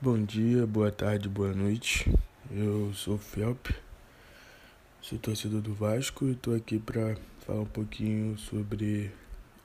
[0.00, 2.08] Bom dia, boa tarde, boa noite.
[2.52, 3.66] Eu sou o Felp,
[5.02, 9.10] sou torcedor do Vasco e estou aqui para falar um pouquinho sobre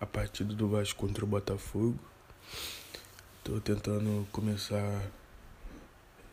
[0.01, 1.99] a partida do Vasco contra o Botafogo.
[3.37, 5.01] Estou tentando começar a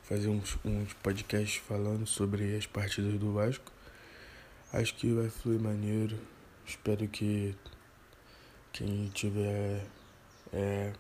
[0.05, 3.71] fazer uns, uns podcasts falando sobre as partidas do Vasco.
[4.73, 6.19] Acho que vai fluir maneiro.
[6.67, 7.55] Espero que
[8.73, 9.85] quem tiver
[10.55, 10.91] é,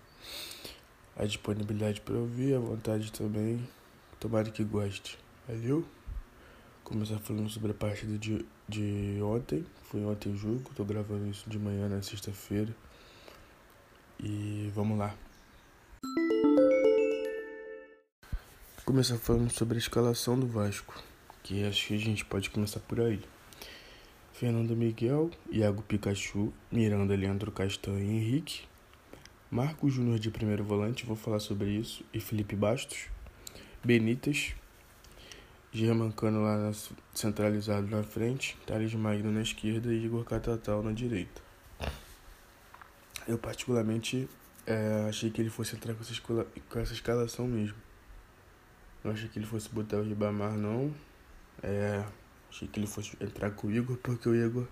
[1.20, 3.68] a disponibilidade para ouvir, a vontade também.
[4.18, 5.18] Tomara que goste.
[5.46, 5.84] Valeu?
[6.82, 9.66] Começar falando sobre a partida de, de ontem.
[9.82, 12.74] Foi ontem o jogo, tô gravando isso de manhã na sexta-feira.
[14.18, 15.14] E vamos lá.
[18.86, 20.94] Começar falando sobre a escalação do Vasco,
[21.42, 23.20] que acho que a gente pode começar por aí.
[24.32, 28.69] Fernando Miguel, Iago Pikachu, Miranda, Leandro Castanho e Henrique,
[29.50, 33.08] Marco Júnior de primeiro volante, vou falar sobre isso, e Felipe Bastos,
[33.82, 34.54] Benítez,
[35.72, 36.72] Germancano lá na,
[37.12, 41.42] centralizado na frente, Thales Magno na esquerda e Igor Catatal na direita.
[43.26, 44.28] Eu particularmente
[44.64, 47.76] é, achei que ele fosse entrar com essa, escola, com essa escalação mesmo.
[49.02, 50.94] Não achei que ele fosse botar o Ribamar não.
[51.60, 52.04] É,
[52.48, 54.68] achei que ele fosse entrar com o Igor, porque o Igor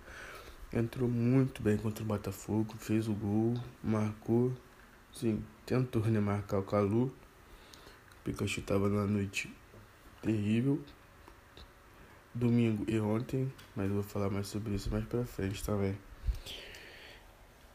[0.72, 4.52] entrou muito bem contra o Botafogo, fez o gol, marcou,
[5.12, 7.12] Sim, tentou né, marcar o Calu.
[8.24, 9.52] Pikachu tava na noite
[10.22, 10.80] terrível.
[12.34, 15.96] Domingo e ontem, mas eu vou falar mais sobre isso mais pra frente também.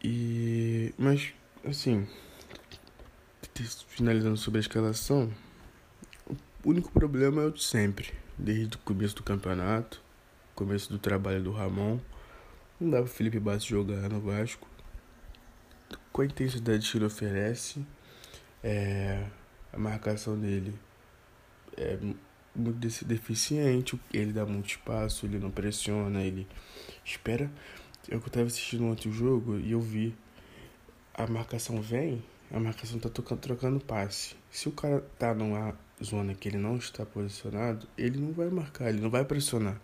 [0.02, 0.94] E.
[0.98, 1.34] Mas,
[1.66, 2.08] assim.
[3.88, 5.32] Finalizando sobre a escalação.
[6.64, 8.14] O único problema é o de sempre.
[8.38, 10.02] Desde o começo do campeonato,
[10.56, 12.00] começo do trabalho do Ramon.
[12.80, 14.68] Não dá pro Felipe Bastos jogar no Vasco
[16.14, 17.86] com a intensidade que ele oferece,
[18.64, 19.26] é,
[19.74, 20.74] a marcação dele
[21.76, 21.98] é
[22.56, 26.48] muito deficiente, ele dá muito espaço, ele não pressiona, ele
[27.04, 27.52] espera.
[28.08, 30.16] Eu estava assistindo outro jogo e eu vi
[31.16, 34.36] a marcação vem, a marcação tá tocando, trocando passe.
[34.52, 38.90] Se o cara tá numa zona que ele não está posicionado, ele não vai marcar,
[38.90, 39.82] ele não vai pressionar.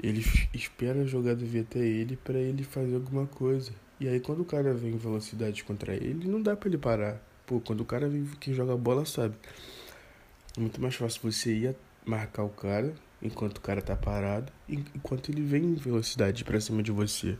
[0.00, 0.24] Ele
[0.54, 3.72] espera a jogada vir até ele para ele fazer alguma coisa.
[4.00, 7.22] E aí quando o cara vem em velocidade contra ele, não dá para ele parar.
[7.46, 9.36] Pô, quando o cara vem, quem joga bola sabe.
[10.56, 15.30] É muito mais fácil você ir marcar o cara enquanto o cara tá parado, enquanto
[15.30, 17.36] ele vem em velocidade para cima de você.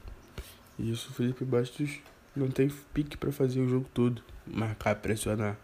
[0.78, 1.98] E isso o Felipe Bastos
[2.36, 5.56] não tem pique para fazer o jogo todo, marcar, pressionar.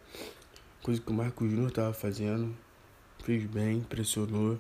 [0.83, 2.57] Coisa que o Marco Júnior tava fazendo,
[3.23, 4.59] fez bem, pressionou.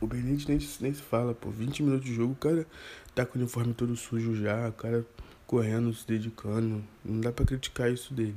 [0.00, 1.50] O Benítez nem, nem se fala, pô.
[1.50, 2.66] 20 minutos de jogo, o cara
[3.14, 5.06] tá com o uniforme todo sujo já, o cara
[5.46, 6.84] correndo, se dedicando.
[7.04, 8.36] Não dá pra criticar isso dele.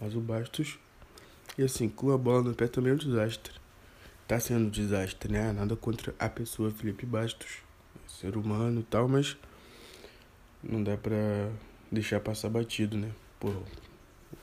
[0.00, 0.78] Mas o Bastos.
[1.58, 3.54] E assim, com a bola no pé também é um desastre.
[4.26, 5.52] Tá sendo um desastre, né?
[5.52, 7.58] Nada contra a pessoa Felipe Bastos.
[8.06, 9.36] Ser humano e tal, mas.
[10.62, 11.16] Não dá pra
[11.90, 13.12] deixar passar batido, né?
[13.38, 13.52] Pô,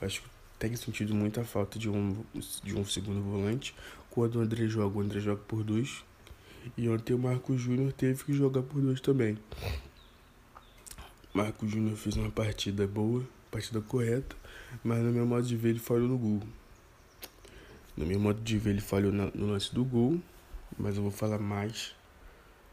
[0.02, 2.24] acho que tem sentido muita falta de um,
[2.64, 3.76] de um segundo volante.
[4.10, 6.04] Quando o André joga, o André joga por dois.
[6.78, 9.38] E ontem o Marco Júnior teve que jogar por dois também.
[11.34, 14.36] Marco Júnior fez uma partida boa, partida correta,
[14.84, 16.42] mas no meu modo de ver ele falhou no gol.
[17.98, 20.20] No meu modo de ver ele falhou no lance do gol,
[20.78, 21.96] mas eu vou falar mais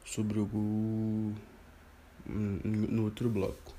[0.04, 1.34] sobre o gol
[2.26, 3.74] no outro bloco.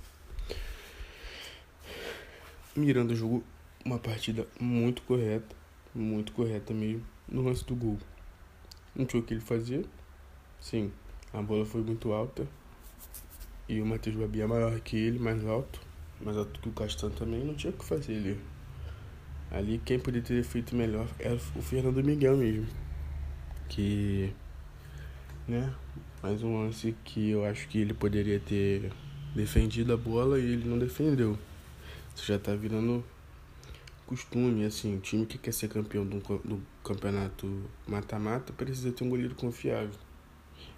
[2.76, 3.44] Miranda jogou
[3.84, 5.56] uma partida muito correta,
[5.94, 7.98] muito correta mesmo, no lance do gol.
[8.96, 9.86] Não tinha o que ele fazer,
[10.62, 10.92] Sim,
[11.34, 12.48] a bola foi muito alta.
[13.68, 15.82] E o Matheus Babi é maior que ele, mais alto.
[16.22, 18.40] Mais alto que o Castanho também, não tinha o que fazer ali.
[19.50, 22.68] Ali quem poderia ter feito melhor era o Fernando Miguel mesmo.
[23.68, 24.32] Que.
[25.48, 25.74] Né?
[26.22, 28.94] Mais um lance que eu acho que ele poderia ter
[29.36, 31.38] defendido a bola e ele não defendeu.
[32.16, 33.04] Isso já tá virando
[34.06, 39.10] costume, assim, o time que quer ser campeão do, do campeonato mata-mata precisa ter um
[39.10, 39.98] goleiro confiável.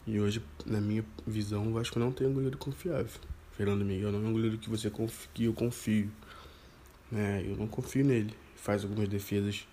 [0.06, 3.22] E hoje, na minha visão, o Vasco não tem um goleiro confiável.
[3.54, 4.92] Fernando Miguel não é um goleiro que você
[5.34, 6.12] que eu confio.
[7.10, 7.42] Né?
[7.48, 8.36] Eu não confio nele.
[8.58, 9.66] Faz algumas defesas,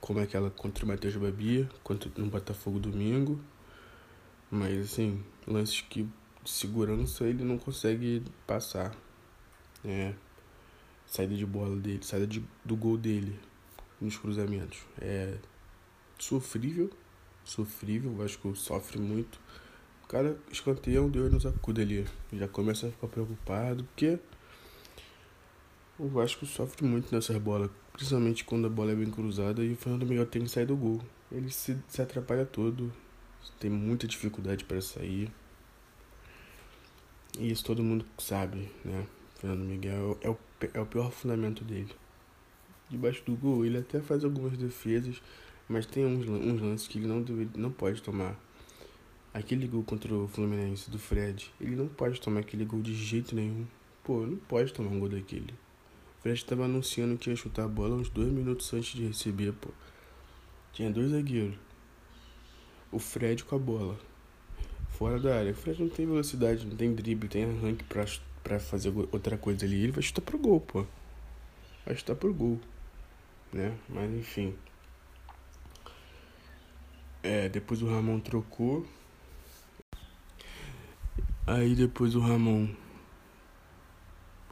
[0.00, 3.40] como aquela contra o Matheus Babia, contra no Botafogo domingo.
[4.50, 6.08] Mas assim, lances que
[6.42, 8.96] de segurança ele não consegue passar.
[9.84, 10.16] Né?
[11.06, 13.38] Saída de bola dele, saída de, do gol dele
[14.00, 14.80] nos cruzamentos.
[15.00, 15.36] É
[16.18, 16.90] sofrível,
[17.44, 19.38] sofrível, o Vasco sofre muito
[20.08, 22.06] cara escanteia um Deus nos acuda ali.
[22.32, 24.18] Já começa a ficar preocupado, porque
[25.98, 29.76] O Vasco sofre muito nessas bolas, principalmente quando a bola é bem cruzada e o
[29.76, 31.00] Fernando Miguel tem que sair do gol.
[31.30, 32.92] Ele se, se atrapalha todo,
[33.58, 35.30] tem muita dificuldade para sair.
[37.38, 39.06] E isso todo mundo sabe, né?
[39.40, 40.38] Fernando Miguel é o,
[40.72, 41.94] é o pior fundamento dele.
[42.88, 45.20] Debaixo do gol, ele até faz algumas defesas,
[45.68, 48.36] mas tem uns, uns lances que ele não, deve, não pode tomar.
[49.32, 53.34] Aquele gol contra o Fluminense do Fred, ele não pode tomar aquele gol de jeito
[53.34, 53.66] nenhum.
[54.02, 55.52] Pô, não pode tomar um gol daquele.
[56.18, 59.52] O Fred estava anunciando que ia chutar a bola uns dois minutos antes de receber,
[59.52, 59.68] pô.
[60.72, 61.56] Tinha dois zagueiros.
[62.90, 63.98] O Fred com a bola.
[64.90, 65.52] Fora da área.
[65.52, 68.04] O Fred não tem velocidade, não tem drible, tem arranque pra,
[68.42, 69.82] pra fazer outra coisa ali.
[69.82, 70.86] Ele vai chutar pro gol, pô.
[71.84, 72.58] Vai chutar pro gol.
[73.52, 73.76] Né?
[73.88, 74.54] Mas enfim.
[77.22, 78.86] É, depois o Ramon trocou.
[81.48, 82.68] Aí depois o Ramon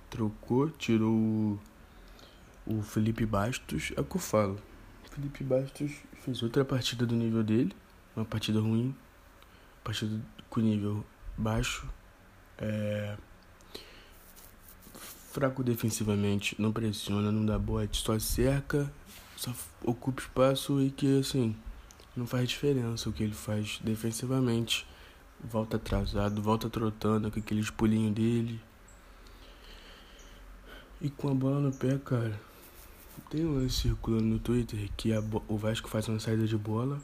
[0.09, 1.61] trocou, tirou o,
[2.67, 3.93] o Felipe Bastos.
[3.95, 4.59] É o que eu falo.
[5.11, 5.93] Felipe Bastos
[6.25, 7.77] fez outra partida do nível dele,
[8.17, 8.97] uma partida ruim,
[9.85, 11.05] partida com nível
[11.37, 11.87] baixo,
[12.57, 13.15] é...
[15.33, 18.91] fraco defensivamente, não pressiona, não dá bote, só cerca,
[19.37, 19.53] só
[19.85, 21.55] ocupa espaço e que assim
[22.17, 24.87] não faz diferença o que ele faz defensivamente.
[25.43, 28.61] Volta atrasado, volta trotando com aqueles pulinhos dele.
[31.01, 32.41] E com a bola no pé, cara.
[33.31, 35.11] Tem um lance circulando no Twitter que
[35.49, 37.01] o Vasco faz uma saída de bola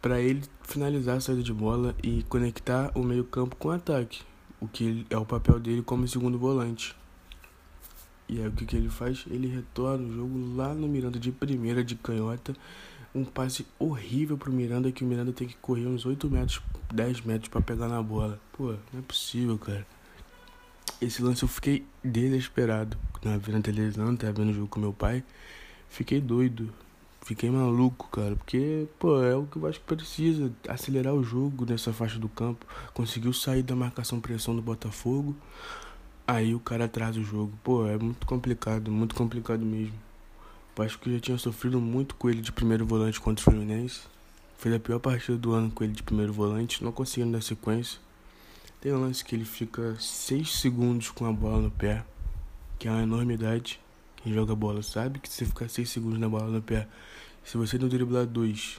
[0.00, 4.22] para ele finalizar a saída de bola e conectar o meio-campo com o ataque,
[4.60, 6.94] o que é o papel dele como segundo volante.
[8.28, 9.24] E aí o que, que ele faz?
[9.28, 12.54] Ele retorna o jogo lá no Miranda de primeira de canhota.
[13.16, 16.60] Um passe horrível pro Miranda que o Miranda tem que correr uns 8 metros,
[16.92, 18.38] 10 metros para pegar na bola.
[18.52, 19.86] Pô, não é possível, cara.
[21.00, 22.98] Esse lance eu fiquei desesperado.
[23.24, 25.24] Na vendo televisão, tava vendo o jogo com meu pai.
[25.88, 26.70] Fiquei doido.
[27.22, 28.36] Fiquei maluco, cara.
[28.36, 30.52] Porque, pô, é o que o Vasco precisa.
[30.68, 32.66] Acelerar o jogo nessa faixa do campo.
[32.92, 35.34] Conseguiu sair da marcação pressão do Botafogo.
[36.26, 37.52] Aí o cara atrasa o jogo.
[37.64, 40.05] Pô, é muito complicado, muito complicado mesmo.
[40.76, 44.02] O Vasco já tinha sofrido muito com ele de primeiro volante contra o Fluminense.
[44.58, 47.98] Fez a pior partida do ano com ele de primeiro volante, não conseguindo dar sequência.
[48.78, 52.04] Tem um lance que ele fica 6 segundos com a bola no pé,
[52.78, 53.80] que é uma enormidade.
[54.16, 56.86] Quem joga bola sabe que se você ficar 6 segundos na bola no pé,
[57.42, 58.78] se você não driblar 2,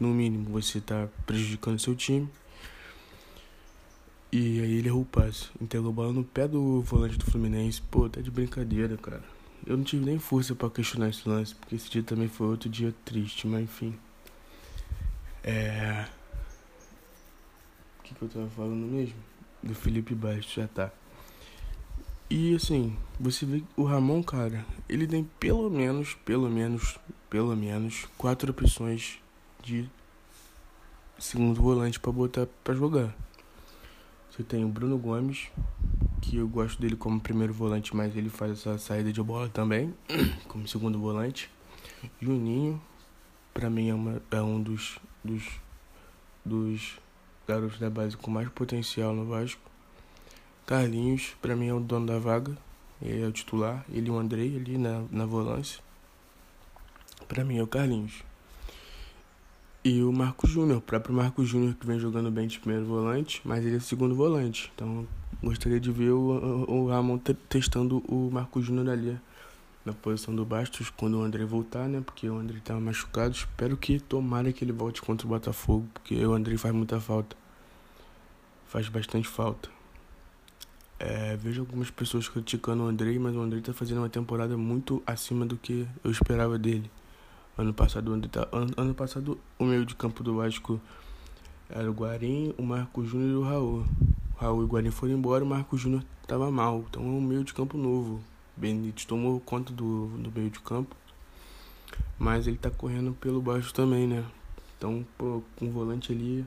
[0.00, 2.28] no mínimo você está prejudicando seu time.
[4.32, 5.50] E aí ele errou o passe.
[5.60, 7.80] Entregou a bola no pé do volante do Fluminense.
[7.80, 9.37] Pô, tá de brincadeira, cara.
[9.68, 12.68] Eu não tive nem força para questionar esse lance, porque esse dia também foi outro
[12.68, 13.94] dia triste, mas enfim.
[15.44, 16.06] É.
[17.98, 19.28] O que, que eu tava falando mesmo?
[19.62, 20.90] do Felipe Bastos já tá.
[22.30, 26.98] E assim, você vê o Ramon, cara, ele tem pelo menos, pelo menos,
[27.30, 29.18] pelo menos quatro opções
[29.62, 29.88] de
[31.18, 33.14] segundo volante para botar para jogar.
[34.38, 35.48] Você tem o Bruno Gomes,
[36.22, 39.92] que eu gosto dele como primeiro volante, mas ele faz essa saída de bola também,
[40.46, 41.50] como segundo volante.
[42.22, 42.80] Juninho,
[43.52, 45.42] para mim é, uma, é um dos, dos,
[46.44, 47.00] dos
[47.48, 49.60] garotos da base com mais potencial no Vasco.
[50.64, 52.56] Carlinhos, para mim, é o dono da vaga.
[53.02, 53.84] É o titular.
[53.90, 55.82] Ele e o Andrei ali na, na volância.
[57.26, 58.22] Para mim é o Carlinhos.
[59.84, 63.40] E o Marcos Júnior, o próprio Marcos Júnior que vem jogando bem de primeiro volante,
[63.44, 64.72] mas ele é segundo volante.
[64.74, 65.06] Então
[65.42, 67.18] gostaria de ver o, o, Ramon
[67.48, 69.18] testando o Marcos Júnior ali
[69.84, 72.02] na posição do Bastos quando o André voltar, né?
[72.04, 73.34] Porque o André tá machucado.
[73.34, 77.36] Espero que tomara que ele volte contra o Botafogo, porque o André faz muita falta.
[78.66, 79.70] Faz bastante falta.
[80.98, 85.00] É, vejo algumas pessoas criticando o André, mas o André tá fazendo uma temporada muito
[85.06, 86.90] acima do que eu esperava dele.
[87.58, 90.80] Ano passado, tá, ano, ano passado o meio de campo do Vasco
[91.68, 93.84] era o Guarim, o Marco Júnior e o Raul.
[94.36, 96.84] O Raul e o Guarim foram embora, o Marco Júnior tava mal.
[96.88, 98.22] Então é um meio de campo novo.
[98.56, 100.94] Benítez tomou conta do, do meio de campo.
[102.16, 104.24] Mas ele tá correndo pelo baixo também, né?
[104.76, 106.46] Então, pô, com o volante ali,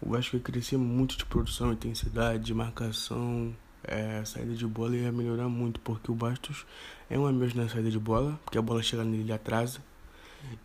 [0.00, 3.52] o Vasco ia crescer muito de produção, intensidade, de marcação,
[3.82, 6.64] é, saída de bola ia melhorar muito, porque o Bastos
[7.10, 9.80] é um a menos na saída de bola, porque a bola chega nele ele atrasa.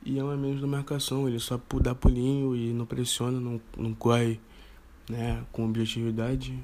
[0.06, 3.60] E é um a menos na marcação, ele só dá pulinho e não pressiona, não,
[3.78, 4.40] não corre
[5.10, 6.58] né, com objetividade,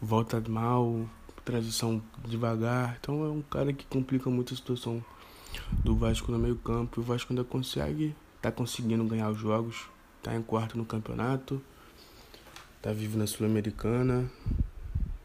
[0.00, 1.08] volta mal,
[1.44, 2.96] transição devagar.
[3.00, 5.04] Então é um cara que complica muito a situação
[5.84, 7.00] do Vasco no meio campo.
[7.00, 9.88] E o Vasco ainda consegue, tá conseguindo ganhar os jogos,
[10.22, 11.60] tá em quarto no campeonato,
[12.80, 14.30] tá vivo na Sul-Americana.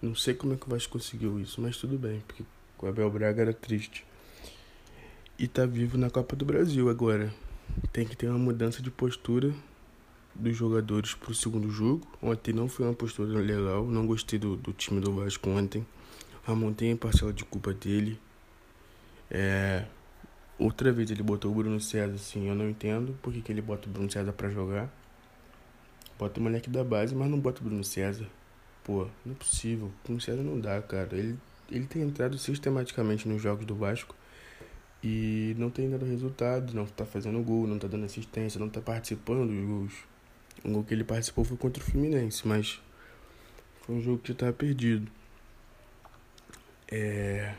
[0.02, 2.44] Não sei como é que o Vasco conseguiu isso, mas tudo bem, porque
[2.80, 4.06] o Abel Braga era triste.
[5.38, 7.30] E tá vivo na Copa do Brasil agora.
[7.92, 9.54] Tem que ter uma mudança de postura
[10.34, 12.08] dos jogadores pro segundo jogo.
[12.22, 13.86] Ontem não foi uma postura legal.
[13.86, 15.86] Não gostei do, do time do Vasco ontem.
[16.46, 18.18] Ramon tem parcela de culpa dele.
[19.30, 19.84] É,
[20.58, 22.48] outra vez ele botou o Bruno César assim.
[22.48, 24.90] Eu não entendo por que ele bota o Bruno César para jogar.
[26.18, 28.26] Bota o moleque da base, mas não bota o Bruno César.
[28.86, 29.88] Pô, não é possível.
[29.88, 31.10] O Bruno César não dá, cara.
[31.12, 31.38] Ele,
[31.70, 34.16] ele tem entrado sistematicamente nos jogos do Vasco
[35.08, 38.82] e não tem dado resultado, não tá fazendo gol, não tá dando assistência, não tá
[38.82, 39.94] participando dos gols.
[40.64, 42.82] O gol que ele participou foi contra o Fluminense, mas
[43.82, 45.08] foi um jogo que já tava perdido.
[46.92, 47.54] É,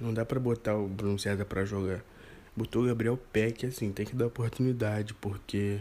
[0.00, 2.02] não dá para botar o Bruno César para jogar.
[2.56, 5.78] Botou o Gabriel Peck, assim, tem que dar oportunidade, porque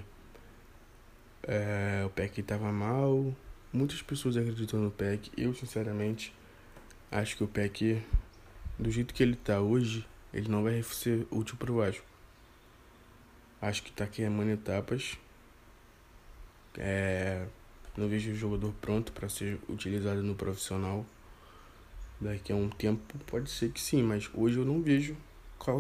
[1.42, 3.36] é, o Peck tava mal.
[3.74, 5.32] Muitas pessoas acreditam no Peck.
[5.36, 6.32] Eu, sinceramente,
[7.12, 8.00] acho que o Peck,
[8.78, 12.06] do jeito que ele tá hoje, ele não vai ser útil pro Vasco.
[13.62, 15.18] Acho que tá queimando etapas.
[16.78, 17.46] É,
[17.96, 21.06] não vejo o jogador pronto para ser utilizado no profissional.
[22.20, 25.18] Daqui a um tempo pode ser que sim, mas hoje eu não vejo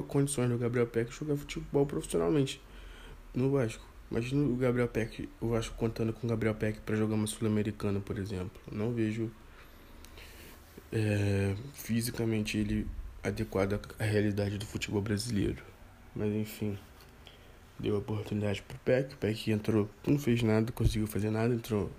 [0.07, 2.61] condições do Gabriel Peck jogar futebol profissionalmente
[3.33, 3.83] no Vasco.
[4.11, 7.99] Imagina o Gabriel Peck, o Vasco contando com o Gabriel Peck para jogar uma Sul-Americana,
[7.99, 8.61] por exemplo.
[8.71, 9.31] Não vejo
[10.91, 12.85] é, fisicamente ele
[13.23, 15.63] adequado à realidade do futebol brasileiro.
[16.15, 16.77] Mas enfim,
[17.79, 19.13] deu oportunidade pro Peck.
[19.13, 21.91] O Peck entrou, não fez nada, conseguiu fazer nada, entrou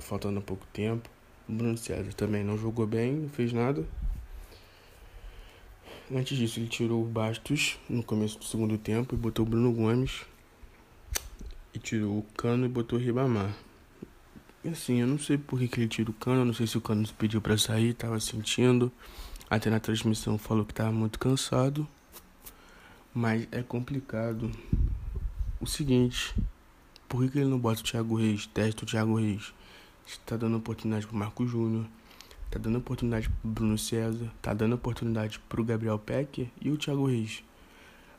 [0.00, 1.08] faltando pouco tempo.
[1.48, 3.84] O Bruno César também não jogou bem, não fez nada.
[6.12, 9.72] Antes disso, ele tirou o Bastos no começo do segundo tempo e botou o Bruno
[9.72, 10.22] Gomes
[11.72, 13.54] e tirou o Cano e botou o Ribamar.
[14.64, 16.76] E assim, eu não sei por que, que ele tirou o Cano, não sei se
[16.76, 18.92] o Cano pediu para sair, tava sentindo.
[19.50, 21.84] Até na transmissão falou que tava muito cansado.
[23.12, 24.48] Mas é complicado.
[25.60, 26.32] O seguinte,
[27.08, 29.52] por que, que ele não bota o Thiago Reis, testa o Thiago Reis?
[30.06, 31.84] Está dando oportunidade pro Marco Júnior,
[32.48, 37.06] tá dando oportunidade pro Bruno César, tá dando oportunidade pro Gabriel Peck e o Thiago
[37.06, 37.42] Reis.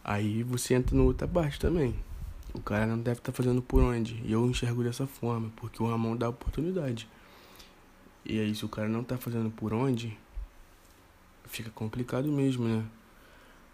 [0.04, 1.96] Aí você entra no outra parte também.
[2.54, 4.22] O cara não deve estar tá fazendo por onde.
[4.26, 7.08] E eu enxergo dessa forma, porque o Ramon dá oportunidade.
[8.26, 10.18] E aí, se o cara não tá fazendo por onde,
[11.52, 12.84] fica complicado mesmo, né?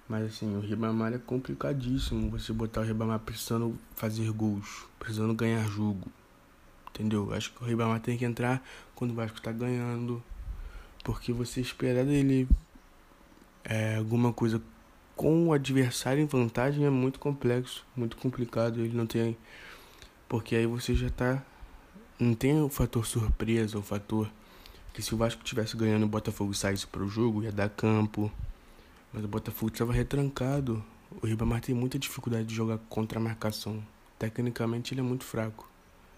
[0.09, 2.29] Mas assim, o Ribamar é complicadíssimo.
[2.31, 6.07] Você botar o Ribamar precisando fazer gols, precisando ganhar jogo.
[6.89, 7.31] Entendeu?
[7.33, 8.63] Acho que o Ribamar tem que entrar
[8.95, 10.23] quando o Vasco tá ganhando.
[11.03, 12.47] Porque você espera dele
[13.63, 14.61] é, alguma coisa
[15.15, 18.79] com o adversário em vantagem é muito complexo, muito complicado.
[18.79, 19.37] Ele não tem.
[20.27, 21.43] Porque aí você já tá.
[22.19, 24.27] Não tem o fator surpresa, o fator
[24.97, 28.31] que se o Vasco tivesse ganhando o Botafogo saísse para o jogo, ia dar campo.
[29.13, 30.83] Mas o Botafogo estava retrancado.
[31.21, 33.79] O Ribamar tem muita dificuldade de jogar contra a marcação.
[34.17, 35.69] Tecnicamente ele é muito fraco.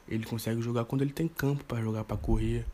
[0.08, 2.66] Ele consegue jogar quando ele tem campo para jogar, para correr,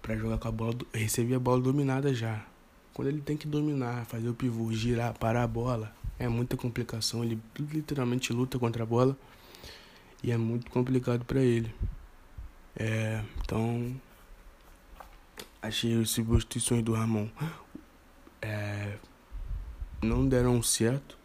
[0.00, 2.46] para jogar com a bola, receber a bola dominada já.
[2.94, 7.24] Quando ele tem que dominar, fazer o pivô, girar, parar a bola, é muita complicação.
[7.24, 9.18] Ele literalmente luta contra a bola
[10.22, 11.74] e é muito complicado para ele.
[12.76, 13.92] É, então,
[15.62, 17.28] achei as substituições do Ramon
[18.42, 18.98] é,
[20.02, 21.16] não deram certo,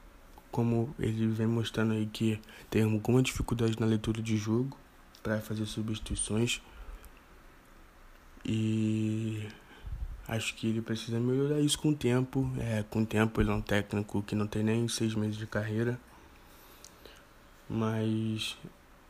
[0.51, 2.39] como ele vem mostrando aí que
[2.69, 4.77] tem alguma dificuldade na leitura de jogo
[5.21, 6.61] para fazer substituições.
[8.45, 9.47] E
[10.27, 12.51] Acho que ele precisa melhorar isso com o tempo.
[12.59, 15.47] É, com o tempo ele é um técnico que não tem nem seis meses de
[15.47, 15.97] carreira.
[17.69, 18.57] Mas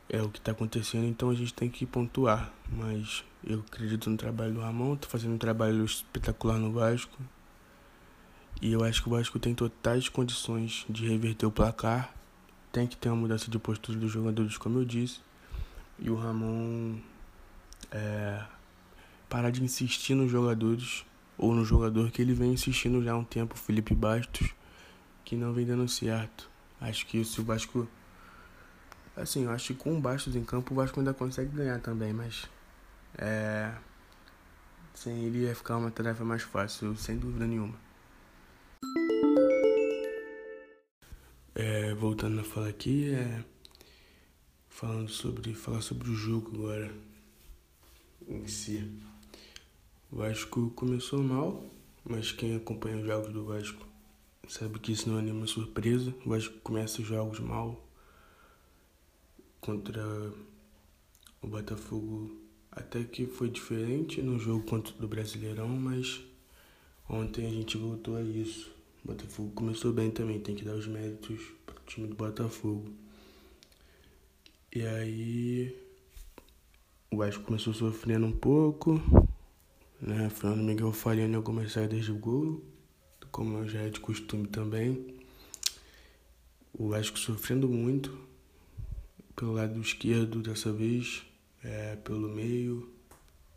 [0.08, 2.52] é o que está acontecendo, então a gente tem que pontuar.
[2.70, 7.18] Mas eu acredito no trabalho do Ramon, tô fazendo um trabalho espetacular no Vasco.
[8.60, 12.12] E eu acho que o Vasco tem totais condições de reverter o placar.
[12.72, 15.20] Tem que ter uma mudança de postura dos jogadores, como eu disse.
[15.98, 16.98] E o Ramon
[17.90, 18.42] é,
[19.28, 21.04] parar de insistir nos jogadores
[21.36, 24.48] ou no jogador que ele vem insistindo já há um tempo, Felipe Bastos,
[25.24, 26.50] que não vem dando certo.
[26.80, 27.88] Acho que se o Vasco.
[29.18, 32.12] Assim, eu acho que com o Bastos em campo o Vasco ainda consegue ganhar também,
[32.12, 32.48] mas.
[33.16, 33.74] É.
[34.94, 37.74] Sem ele ia ficar uma tarefa mais fácil, sem dúvida nenhuma.
[41.52, 43.44] É, voltando a falar aqui, é.
[44.68, 45.52] Falando sobre.
[45.52, 46.92] Falar sobre o jogo agora.
[48.28, 48.88] Em si.
[50.12, 51.64] O Vasco começou mal,
[52.04, 53.84] mas quem acompanha os jogos do Vasco
[54.48, 56.14] sabe que isso não é nenhuma surpresa.
[56.24, 57.87] O Vasco começa os jogos mal
[59.60, 60.32] contra
[61.42, 62.36] o Botafogo.
[62.70, 66.20] Até que foi diferente no jogo contra do Brasileirão, mas
[67.08, 68.70] Ontem a gente voltou a isso.
[69.02, 72.86] O Botafogo começou bem também, tem que dar os méritos pro time do Botafogo.
[74.74, 75.74] E aí
[77.10, 79.00] o Vasco começou sofrendo um pouco,
[79.98, 80.28] né?
[80.28, 82.62] Fernando Miguel falhando em algumas saídas de gol,
[83.32, 85.16] como já é de costume também.
[86.74, 88.27] O Vasco sofrendo muito
[89.38, 91.22] pelo lado esquerdo dessa vez,
[91.62, 92.90] é, pelo meio,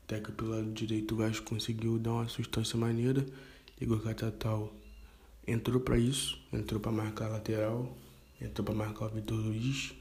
[0.03, 3.25] até que pelo lado direito o Vasco conseguiu dar uma sustância maneira.
[3.79, 4.71] Igor Catatal
[5.47, 7.97] entrou para isso, entrou para marcar a lateral,
[8.39, 9.91] entrou para marcar o Vitor Luiz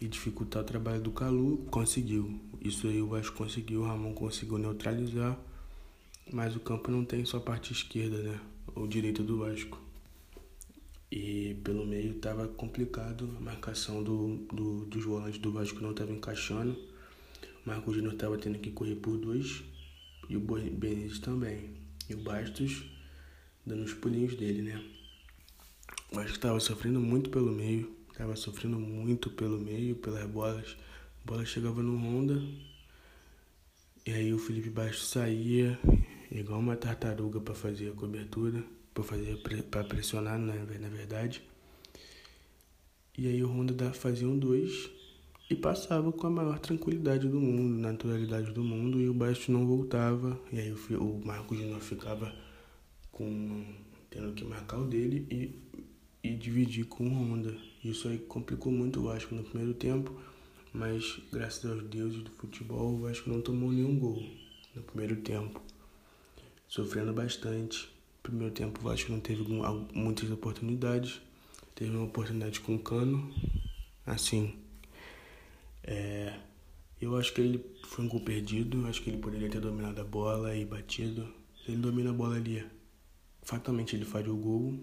[0.00, 2.40] e dificultar o trabalho do Calu, conseguiu.
[2.62, 5.38] Isso aí o Vasco conseguiu, o Ramon conseguiu neutralizar,
[6.32, 8.40] mas o campo não tem só a parte esquerda, né?
[8.74, 9.78] Ou direita do Vasco.
[11.16, 16.10] E pelo meio estava complicado, a marcação do, do, dos volantes do Vasco não estava
[16.10, 16.72] encaixando.
[17.64, 19.62] O Marco Júnior estava tendo que correr por dois
[20.28, 21.70] e o Benítez também.
[22.10, 22.82] E o Bastos
[23.64, 24.84] dando os pulinhos dele, né?
[26.10, 30.76] O Vasco estava sofrendo muito pelo meio, estava sofrendo muito pelo meio, pelas bolas.
[31.22, 32.42] A bola chegava no Honda
[34.04, 35.78] e aí o Felipe Bastos saía
[36.28, 39.36] igual uma tartaruga para fazer a cobertura para fazer
[39.70, 41.42] para pressionar na, na verdade.
[43.18, 44.90] E aí o Honda fazia um dois
[45.50, 49.66] e passava com a maior tranquilidade do mundo, naturalidade do mundo, e o Bastos não
[49.66, 50.40] voltava.
[50.52, 52.34] E aí o, o Marcos Júnior ficava
[53.12, 53.64] com
[54.10, 57.56] tendo que marcar o dele e, e dividir com o Honda.
[57.84, 60.16] Isso aí complicou muito o Vasco no primeiro tempo,
[60.72, 64.24] mas graças aos deuses do futebol, o Vasco não tomou nenhum gol
[64.74, 65.60] no primeiro tempo,
[66.68, 67.93] sofrendo bastante
[68.24, 69.44] primeiro tempo o Vasco não teve
[69.94, 71.20] muitas oportunidades.
[71.74, 73.32] Teve uma oportunidade com o Cano.
[74.06, 74.56] Assim,
[75.82, 76.34] é,
[77.00, 78.86] eu acho que ele foi um gol perdido.
[78.86, 81.28] Acho que ele poderia ter dominado a bola e batido.
[81.68, 82.64] Ele domina a bola ali,
[83.42, 84.80] fatalmente ele faz o gol.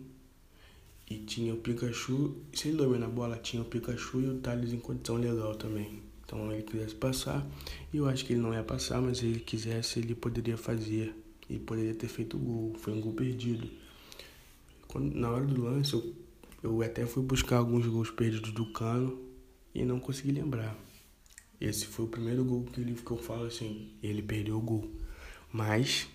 [1.10, 2.38] E tinha o Pikachu.
[2.53, 6.03] Se ele domina a bola, tinha o Pikachu e o Thales em condição legal também.
[6.24, 7.46] Então ele quisesse passar.
[7.92, 11.13] E eu acho que ele não ia passar, mas se ele quisesse, ele poderia fazer
[11.51, 12.75] e poderia ter feito o gol.
[12.79, 13.70] Foi um gol perdido.
[14.87, 16.16] Quando, na hora do lance, eu,
[16.64, 19.20] eu até fui buscar alguns gols perdidos do Cano
[19.75, 20.77] e não consegui lembrar.
[21.59, 24.90] Esse foi o primeiro gol que, ele, que eu falo assim, ele perdeu o gol.
[25.51, 26.07] Mas,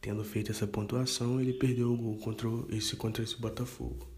[0.00, 4.08] tendo feito essa pontuação, ele perdeu o gol contra esse, contra esse Botafogo.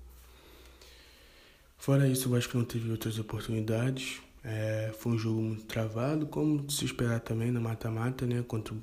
[1.77, 4.21] Fora isso, eu acho que não teve outras oportunidades.
[4.45, 8.43] É, foi um jogo muito travado, como se esperar também no mata-mata, né?
[8.47, 8.75] Contra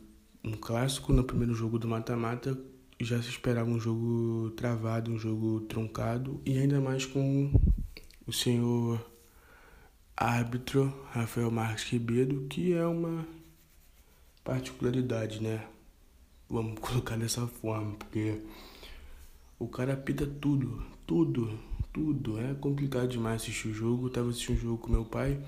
[0.45, 2.57] um clássico no primeiro jogo do mata-mata
[2.99, 7.51] já se esperava um jogo travado, um jogo truncado e ainda mais com
[8.27, 9.03] o senhor
[10.15, 13.27] árbitro Rafael Marques Ribeiro, que é uma
[14.43, 15.67] particularidade, né?
[16.47, 18.39] Vamos colocar dessa forma, porque
[19.57, 21.59] o cara apita tudo, tudo,
[21.91, 22.39] tudo.
[22.39, 24.07] É complicado demais assistir o jogo.
[24.07, 25.41] Eu tava assistindo o jogo com meu pai.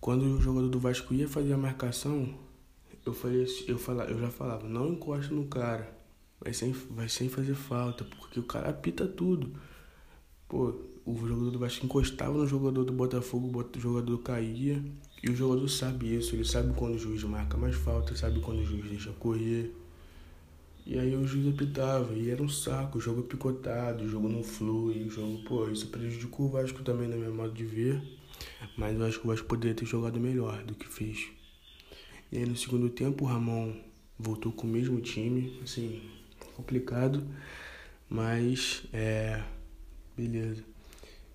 [0.00, 2.45] Quando o jogador do Vasco ia fazer a marcação,
[3.06, 5.96] eu falei, eu falava, eu já falava, não encosta no cara.
[6.40, 9.52] Vai sem, vai sem fazer falta, porque o cara apita tudo.
[10.48, 14.84] Pô, o jogador do Vasco encostava no jogador do Botafogo, o jogador caía.
[15.22, 18.58] E o jogador sabe isso, ele sabe quando o juiz marca mais falta, sabe quando
[18.58, 19.72] o juiz deixa correr.
[20.84, 24.42] E aí o juiz apitava, e era um saco, o jogo picotado, o jogo não
[24.42, 28.02] flui, o jogo, pô, isso prejudicou o Vasco também, no meu modo de ver.
[28.76, 31.35] Mas eu acho que o Vasco poderia ter jogado melhor do que fez.
[32.30, 33.72] E aí no segundo tempo o Ramon
[34.18, 36.02] voltou com o mesmo time, assim,
[36.54, 37.22] complicado,
[38.08, 39.42] mas é.
[40.16, 40.64] Beleza.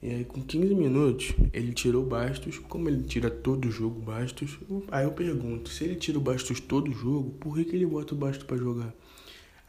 [0.01, 4.01] E aí com 15 minutos ele tirou o Bastos, como ele tira todo o jogo
[4.01, 4.57] Bastos,
[4.89, 7.85] aí eu pergunto, se ele tira o Bastos todo o jogo, por que, que ele
[7.85, 8.93] bota o Bastos para jogar?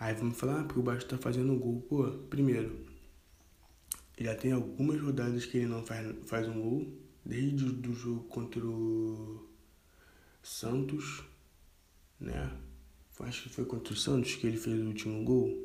[0.00, 1.84] Aí vamos falar, ah, porque o Bastos tá fazendo gol.
[1.88, 2.72] Pô, primeiro,
[4.18, 6.88] já tem algumas rodadas que ele não faz, faz um gol,
[7.24, 9.51] desde o jogo contra o
[10.42, 11.22] Santos,
[12.18, 12.50] né?
[13.20, 15.56] Acho que foi contra o Santos que ele fez o último gol.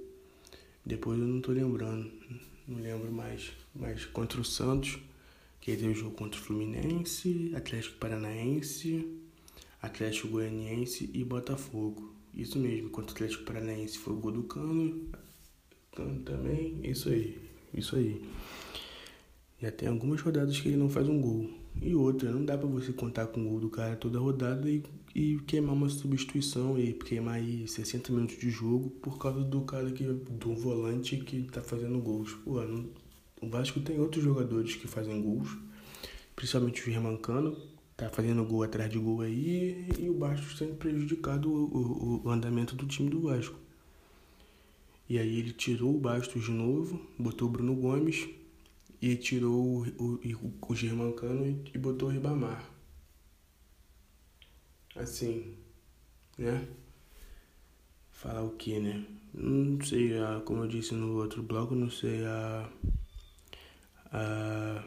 [0.86, 2.12] Depois eu não tô lembrando,
[2.68, 3.52] não lembro mais.
[3.74, 5.00] Mas contra o Santos,
[5.60, 9.20] que ele teve o jogo contra o Fluminense, Atlético Paranaense,
[9.82, 12.14] Atlético Goianiense e Botafogo.
[12.34, 15.10] Isso mesmo, contra o Atlético Paranaense foi o gol do Cano,
[15.96, 17.42] Cano também, isso aí,
[17.74, 18.24] isso aí.
[19.60, 21.50] Já tem algumas rodadas que ele não faz um gol.
[21.82, 24.84] E outra, não dá para você contar com o gol do cara toda rodada e,
[25.14, 29.92] e queimar uma substituição e queimar aí 60 minutos de jogo por causa do cara
[29.92, 32.34] que do volante que tá fazendo gols.
[32.44, 32.90] Pô, não,
[33.42, 35.56] o Vasco tem outros jogadores que fazem gols,
[36.36, 37.56] principalmente o Germancano,
[37.96, 42.30] tá fazendo gol atrás de gol aí e o Vasco sendo prejudicado o, o, o
[42.30, 43.56] andamento do time do Vasco.
[45.10, 48.28] E aí ele tirou o Bastos de novo, botou o Bruno Gomes
[49.02, 52.64] e tirou o, o, o Germancano e botou o Ribamar.
[54.96, 55.56] Assim,
[56.38, 56.68] né?
[58.12, 59.06] Falar o que, né?
[59.34, 62.70] Não sei, a, como eu disse no outro blog, não sei a,
[64.12, 64.84] a,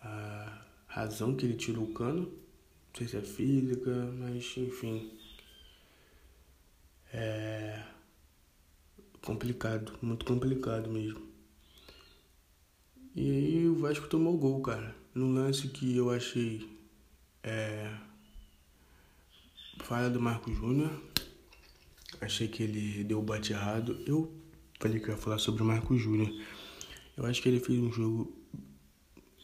[0.00, 2.22] a razão que ele tirou o cano.
[2.22, 5.18] Não sei se é física, mas enfim.
[7.12, 7.84] É
[9.22, 11.31] complicado, muito complicado mesmo.
[13.14, 14.96] E aí o Vasco tomou gol, cara.
[15.14, 16.66] Num lance que eu achei
[17.42, 17.92] é,
[19.82, 20.90] falha do Marco Júnior.
[22.20, 24.00] Achei que ele deu o bate errado.
[24.06, 24.32] Eu
[24.80, 26.32] falei que ia falar sobre o Marco Júnior.
[27.14, 28.32] Eu acho que ele fez um jogo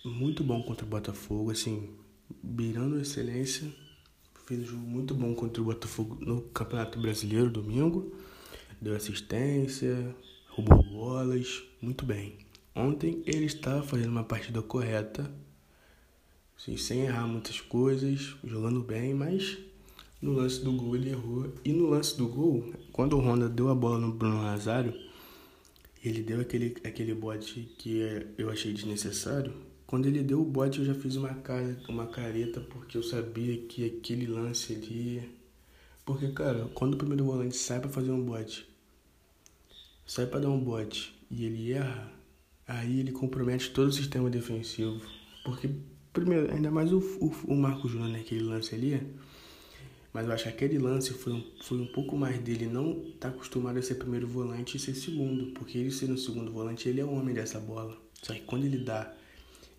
[0.02, 1.90] muito bom contra o Botafogo, assim,
[2.42, 3.70] beirando a excelência.
[4.46, 8.16] Fez um jogo muito bom contra o Botafogo no Campeonato Brasileiro domingo.
[8.80, 10.16] Deu assistência,
[10.48, 12.47] roubou bolas, muito bem.
[12.78, 15.28] Ontem ele estava fazendo uma partida correta,
[16.56, 19.58] assim, sem errar muitas coisas, jogando bem, mas
[20.22, 21.52] no lance do gol ele errou.
[21.64, 24.94] E no lance do gol, quando o Honda deu a bola no Bruno Nazário,
[26.04, 27.98] ele deu aquele, aquele bote que
[28.38, 29.52] eu achei desnecessário.
[29.84, 33.58] Quando ele deu o bote, eu já fiz uma, cara, uma careta, porque eu sabia
[33.58, 35.28] que aquele lance ali.
[36.06, 38.68] Porque, cara, quando o primeiro volante sai para fazer um bote,
[40.06, 42.17] sai para dar um bote e ele erra,
[42.68, 45.00] aí ele compromete todo o sistema defensivo.
[45.44, 45.68] Porque,
[46.12, 49.00] primeiro, ainda mais o, o, o Marco Júnior naquele lance ali
[50.12, 53.28] mas eu acho que aquele lance foi um, foi um pouco mais dele não tá
[53.28, 57.04] acostumado a ser primeiro volante e ser segundo, porque ele sendo segundo volante, ele é
[57.04, 57.96] o homem dessa bola.
[58.22, 59.14] Só que quando ele dá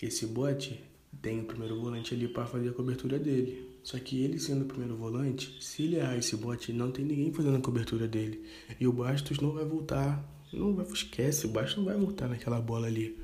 [0.02, 0.80] esse bote,
[1.22, 3.68] tem o primeiro volante ali para fazer a cobertura dele.
[3.84, 7.34] Só que ele sendo o primeiro volante, se ele errar esse bote, não tem ninguém
[7.34, 8.46] fazendo a cobertura dele.
[8.80, 12.60] E o Bastos não vai voltar, não vai, esquece, o Bastos não vai voltar naquela
[12.60, 13.18] bola ali.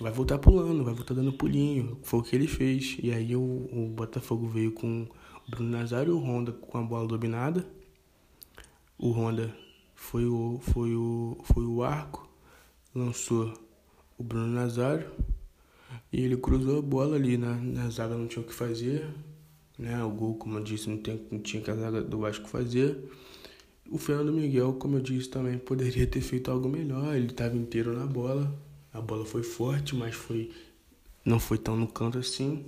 [0.00, 1.98] Vai voltar pulando, vai voltar dando pulinho.
[2.02, 2.96] Foi o que ele fez.
[3.02, 5.06] E aí o, o Botafogo veio com
[5.48, 7.66] Bruno Nazário e o Honda com a bola dominada.
[8.98, 9.54] O Honda
[9.94, 12.28] foi o, foi o, foi o arco,
[12.94, 13.52] lançou
[14.18, 15.10] o Bruno Nazário
[16.12, 19.08] e ele cruzou a bola ali na, na zaga, não tinha o que fazer.
[19.78, 20.02] Né?
[20.02, 22.98] O gol, como eu disse, não, tem, não tinha que a zaga do Vasco fazer.
[23.90, 27.14] O Fernando Miguel, como eu disse, também poderia ter feito algo melhor.
[27.14, 28.54] Ele estava inteiro na bola.
[28.92, 30.50] A bola foi forte, mas foi
[31.24, 32.64] não foi tão no canto assim.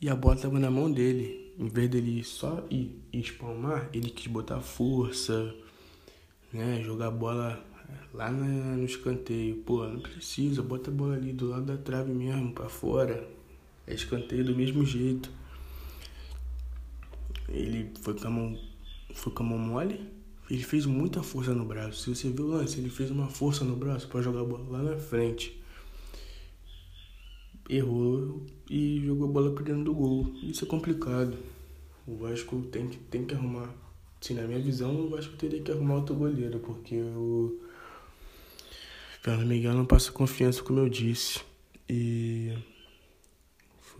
[0.00, 4.28] E a bola estava na mão dele em vez dele só ir, espalmar, ele quis
[4.28, 5.54] botar força,
[6.50, 6.82] né?
[6.82, 7.62] Jogar a bola
[8.14, 9.56] lá na, no escanteio.
[9.56, 13.28] Pô, não precisa, bota a bola ali do lado da trave mesmo, para fora.
[13.86, 15.30] É escanteio do mesmo jeito.
[17.46, 18.58] Ele foi com a mão,
[19.14, 20.00] foi com a mão mole.
[20.50, 22.02] Ele fez muita força no braço.
[22.02, 24.68] Se você viu o lance, ele fez uma força no braço para jogar a bola
[24.68, 25.60] lá na frente
[27.70, 30.34] errou e jogou a bola para dentro do gol.
[30.42, 31.38] Isso é complicado.
[32.06, 33.72] O Vasco tem que, tem que arrumar.
[34.20, 37.60] Sim, na minha visão, o Vasco teria que arrumar outro goleiro, porque o
[39.22, 41.40] Fernando Miguel não passa confiança, como eu disse.
[41.88, 42.52] E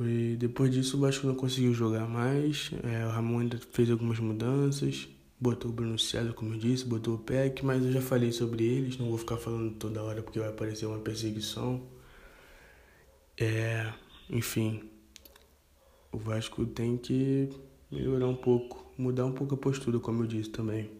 [0.00, 2.70] foi depois disso o Vasco não conseguiu jogar mais.
[2.82, 5.06] É, o Ramon ainda fez algumas mudanças.
[5.38, 8.64] Botou o Bruno César, como eu disse, botou o PEC, mas eu já falei sobre
[8.64, 11.82] eles, não vou ficar falando toda hora porque vai aparecer uma perseguição.
[13.38, 13.92] É,
[14.30, 14.82] enfim,
[16.10, 17.50] o Vasco tem que
[17.90, 20.90] melhorar um pouco, mudar um pouco a postura, como eu disse também.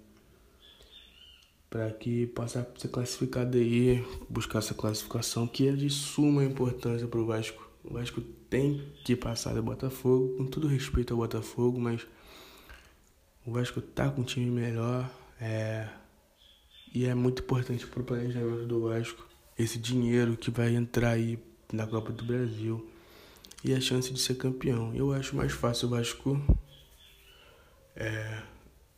[1.70, 7.20] Para que possa ser classificado aí, buscar essa classificação que é de suma importância para
[7.20, 7.69] o Vasco.
[7.90, 12.06] O Vasco tem que passar do Botafogo, com todo respeito ao Botafogo, mas
[13.44, 15.88] o Vasco tá com um time melhor é,
[16.94, 19.26] e é muito importante para o planejamento do Vasco
[19.58, 21.36] esse dinheiro que vai entrar aí
[21.72, 22.88] na Copa do Brasil
[23.64, 24.94] e a chance de ser campeão.
[24.94, 26.40] Eu acho mais fácil o Vasco
[27.96, 28.42] é,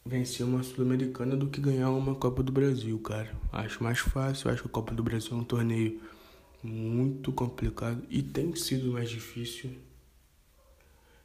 [0.04, 3.32] vencer uma Sul-Americana do que ganhar uma Copa do Brasil, cara.
[3.50, 5.98] Acho mais fácil, acho que a Copa do Brasil é um torneio
[6.62, 9.70] muito complicado e tem sido mais difícil.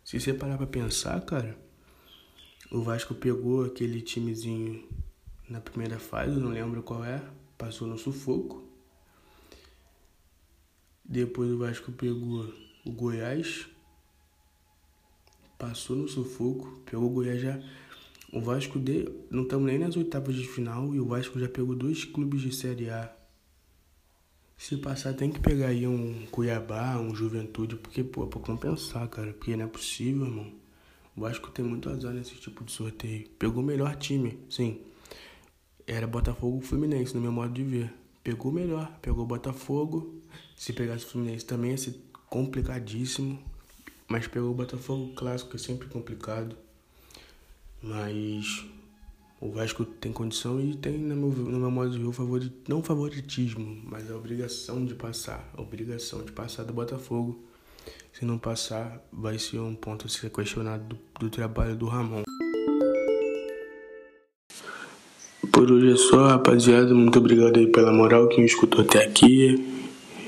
[0.03, 1.57] Se você parar pra pensar, cara,
[2.71, 4.87] o Vasco pegou aquele timezinho
[5.49, 7.21] na primeira fase, não lembro qual é,
[7.57, 8.63] passou no sufoco.
[11.03, 12.53] Depois o Vasco pegou
[12.85, 13.67] o Goiás,
[15.57, 17.59] passou no sufoco, pegou o Goiás já.
[18.31, 21.75] O Vasco de, não estamos nem nas oitavas de final e o Vasco já pegou
[21.75, 23.16] dois clubes de Série A.
[24.57, 29.07] Se passar, tem que pegar aí um Cuiabá, um Juventude, porque, pô, é pra compensar,
[29.07, 29.31] cara.
[29.33, 30.51] Porque não é possível, irmão.
[31.15, 33.29] O Vasco tem muito azar nesse tipo de sorteio.
[33.39, 34.81] Pegou o melhor time, sim.
[35.85, 37.93] era Botafogo Fluminense, no meu modo de ver.
[38.23, 40.21] Pegou melhor, pegou Botafogo.
[40.55, 41.95] Se pegasse o Fluminense também ia ser
[42.29, 43.39] complicadíssimo.
[44.07, 46.57] Mas pegou o Botafogo clássico, é sempre complicado.
[47.81, 48.65] Mas
[49.39, 52.81] o Vasco tem condição e tem, no meu, no meu modo de ver, favorit, não
[52.81, 55.47] favoritismo, mas a obrigação de passar.
[55.55, 57.37] A obrigação de passar do Botafogo.
[58.11, 62.23] Se não passar, vai ser um ponto a ser questionado do, do trabalho do Ramon.
[65.51, 66.91] Por hoje é só, rapaziada.
[66.95, 69.63] Muito obrigado aí pela moral, quem escutou até aqui.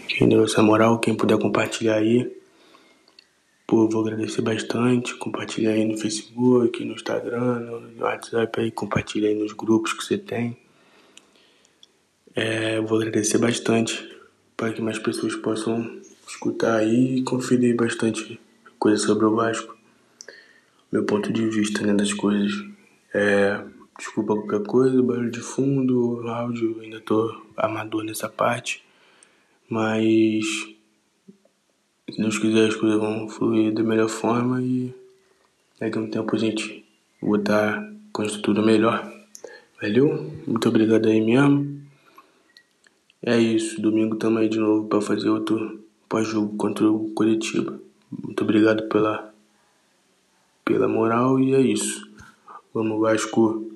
[0.08, 2.32] Quem deu essa moral, quem puder compartilhar aí.
[3.70, 5.14] Pô, vou agradecer bastante.
[5.14, 7.60] Compartilha aí no Facebook, no Instagram,
[7.96, 10.58] no WhatsApp aí, compartilha aí nos grupos que você tem.
[12.36, 14.10] É, vou agradecer bastante
[14.58, 18.42] para que mais pessoas possam escutar aí e conferir bastante
[18.80, 19.78] coisa sobre o Vasco.
[20.92, 22.52] Meu ponto de vista né, das coisas.
[23.14, 23.64] É,
[24.00, 28.84] desculpa qualquer coisa, barulho de fundo, áudio, ainda tô amador nessa parte.
[29.70, 30.44] Mas
[32.12, 34.94] se Deus quiser, as coisas vão fluir da melhor forma e
[35.80, 36.86] daqui a um tempo a gente
[37.22, 39.12] botar com a estrutura melhor.
[39.82, 40.32] Valeu?
[40.48, 41.82] Muito obrigado aí mesmo.
[43.22, 43.82] É isso.
[43.82, 47.80] Domingo tamo aí de novo para fazer outro pós-jogo contra o Curitiba.
[48.12, 49.34] Muito obrigado pela,
[50.66, 52.10] pela moral e é isso.
[52.74, 53.69] Vamos Vasco.